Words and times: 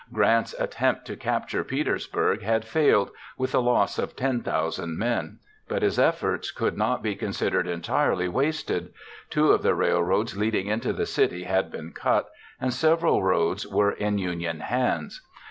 Grant's 0.11 0.55
attempt 0.57 1.05
to 1.05 1.15
capture 1.15 1.63
Petersburg 1.63 2.41
had 2.41 2.65
failed, 2.65 3.11
with 3.37 3.53
a 3.53 3.59
loss 3.59 3.99
of 3.99 4.15
10,000 4.15 4.97
men; 4.97 5.37
but 5.67 5.83
his 5.83 5.99
efforts 5.99 6.49
could 6.49 6.75
not 6.75 7.03
be 7.03 7.15
considered 7.15 7.67
entirely 7.67 8.27
wasted. 8.27 8.91
Two 9.29 9.51
of 9.51 9.61
the 9.61 9.75
railroads 9.75 10.35
leading 10.35 10.65
into 10.65 10.91
the 10.91 11.05
city 11.05 11.43
had 11.43 11.71
been 11.71 11.91
cut, 11.91 12.27
and 12.59 12.73
several 12.73 13.21
roads 13.21 13.67
were 13.67 13.91
in 13.91 14.17
Union 14.17 14.61
hands. 14.61 15.21